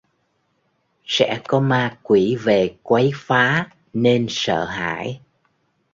sẽ 1.05 1.41
có 1.47 1.59
ma 1.59 1.99
quỷ 2.03 2.35
về 2.43 2.75
quấy 2.83 3.11
phá 3.15 3.69
nên 3.93 4.25
sợ 4.29 4.65
hãi 4.65 5.21